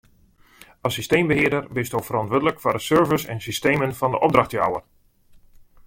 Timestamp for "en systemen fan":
3.33-4.11